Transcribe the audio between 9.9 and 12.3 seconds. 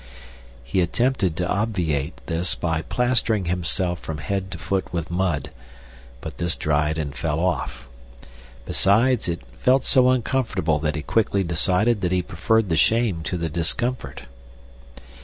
uncomfortable that he quickly decided that he